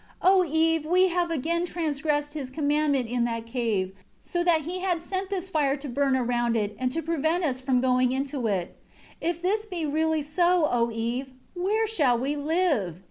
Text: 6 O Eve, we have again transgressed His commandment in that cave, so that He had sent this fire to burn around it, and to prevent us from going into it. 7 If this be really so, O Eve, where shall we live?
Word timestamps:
6 0.17 0.17
O 0.23 0.41
Eve, 0.43 0.83
we 0.83 1.09
have 1.09 1.29
again 1.29 1.63
transgressed 1.63 2.33
His 2.33 2.49
commandment 2.49 3.07
in 3.07 3.23
that 3.25 3.45
cave, 3.45 3.93
so 4.19 4.43
that 4.43 4.61
He 4.61 4.79
had 4.79 4.99
sent 4.99 5.29
this 5.29 5.47
fire 5.47 5.77
to 5.77 5.87
burn 5.87 6.15
around 6.17 6.57
it, 6.57 6.75
and 6.79 6.91
to 6.93 7.03
prevent 7.03 7.43
us 7.43 7.61
from 7.61 7.81
going 7.81 8.11
into 8.11 8.47
it. 8.47 8.79
7 9.21 9.35
If 9.35 9.41
this 9.43 9.67
be 9.67 9.85
really 9.85 10.23
so, 10.23 10.67
O 10.71 10.89
Eve, 10.91 11.27
where 11.53 11.85
shall 11.85 12.17
we 12.17 12.35
live? 12.35 12.99